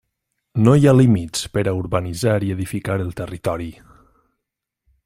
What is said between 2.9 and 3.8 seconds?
el territori.